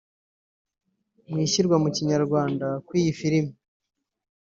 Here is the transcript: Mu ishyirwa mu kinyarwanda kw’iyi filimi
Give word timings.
Mu 1.29 1.37
ishyirwa 1.45 1.75
mu 1.83 1.89
kinyarwanda 1.95 2.67
kw’iyi 2.85 3.11
filimi 3.19 3.53